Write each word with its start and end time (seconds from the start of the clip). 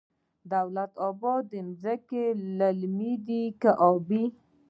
دولت 0.53 0.91
اباد 1.09 1.51
ځمکې 1.81 2.25
للمي 2.57 3.13
دي 3.27 3.43
که 3.61 3.71
ابي؟ 3.89 4.23